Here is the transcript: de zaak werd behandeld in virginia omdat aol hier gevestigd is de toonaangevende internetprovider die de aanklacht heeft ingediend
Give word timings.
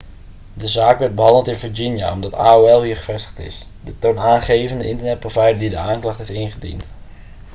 de 0.53 0.67
zaak 0.67 0.99
werd 0.99 1.15
behandeld 1.15 1.47
in 1.47 1.55
virginia 1.55 2.11
omdat 2.11 2.33
aol 2.33 2.83
hier 2.83 2.95
gevestigd 2.97 3.39
is 3.39 3.67
de 3.83 3.99
toonaangevende 3.99 4.87
internetprovider 4.87 5.59
die 5.59 5.69
de 5.69 5.77
aanklacht 5.77 6.17
heeft 6.17 6.29
ingediend 6.29 6.83